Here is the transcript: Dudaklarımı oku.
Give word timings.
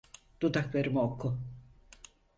Dudaklarımı 0.41 0.99
oku. 1.01 1.39